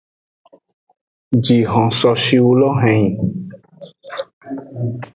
[1.43, 3.15] Jihon so shiwu lo henyi.